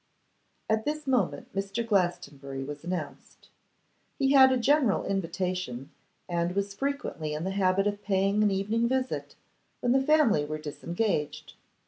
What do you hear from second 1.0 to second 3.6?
moment Mr. Glastonbury was announced.